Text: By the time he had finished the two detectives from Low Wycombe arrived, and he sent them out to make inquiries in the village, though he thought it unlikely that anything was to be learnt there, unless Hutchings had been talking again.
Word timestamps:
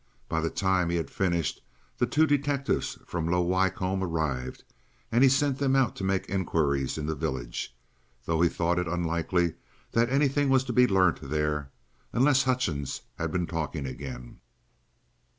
By 0.27 0.41
the 0.41 0.49
time 0.49 0.89
he 0.89 0.95
had 0.95 1.11
finished 1.11 1.61
the 1.99 2.07
two 2.07 2.25
detectives 2.25 2.97
from 3.05 3.27
Low 3.29 3.41
Wycombe 3.43 4.01
arrived, 4.03 4.63
and 5.11 5.23
he 5.23 5.29
sent 5.29 5.59
them 5.59 5.75
out 5.75 5.95
to 5.97 6.03
make 6.03 6.27
inquiries 6.27 6.97
in 6.97 7.05
the 7.05 7.13
village, 7.13 7.77
though 8.25 8.41
he 8.41 8.49
thought 8.49 8.79
it 8.79 8.87
unlikely 8.87 9.53
that 9.91 10.09
anything 10.09 10.49
was 10.49 10.63
to 10.63 10.73
be 10.73 10.87
learnt 10.87 11.21
there, 11.21 11.69
unless 12.13 12.41
Hutchings 12.41 13.01
had 13.19 13.31
been 13.31 13.45
talking 13.45 13.85
again. 13.85 14.39